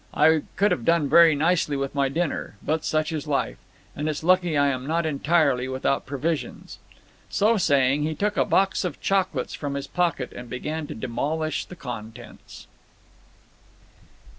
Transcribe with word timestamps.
I 0.15 0.41
could 0.55 0.71
have 0.71 0.83
done 0.83 1.07
very 1.07 1.35
nicely 1.35 1.77
with 1.77 1.93
my 1.93 2.09
dinner. 2.09 2.55
But 2.63 2.83
such 2.85 3.11
is 3.11 3.27
life. 3.27 3.59
And 3.95 4.09
it's 4.09 4.23
lucky 4.23 4.57
I 4.57 4.69
am 4.69 4.87
not 4.87 5.05
entirely 5.05 5.67
without 5.67 6.07
provisions." 6.07 6.79
So 7.29 7.55
saying, 7.57 8.01
he 8.01 8.15
took 8.15 8.35
a 8.35 8.43
box 8.43 8.83
of 8.83 8.99
chocolates 8.99 9.53
from 9.53 9.75
his 9.75 9.85
pocket 9.85 10.33
and 10.33 10.49
began 10.49 10.87
to 10.87 10.95
demolish 10.95 11.65
the 11.65 11.75
contents. 11.75 12.65